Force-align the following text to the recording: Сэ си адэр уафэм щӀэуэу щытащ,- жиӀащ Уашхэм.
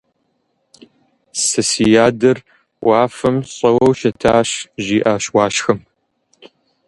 Сэ 1.45 1.61
си 1.69 1.85
адэр 2.05 2.37
уафэм 2.85 3.37
щӀэуэу 3.53 3.91
щытащ,- 3.99 4.49
жиӀащ 4.85 5.23
Уашхэм. 5.35 5.79